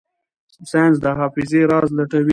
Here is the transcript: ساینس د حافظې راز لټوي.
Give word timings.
ساینس 0.71 0.97
د 1.03 1.05
حافظې 1.19 1.61
راز 1.71 1.89
لټوي. 1.97 2.29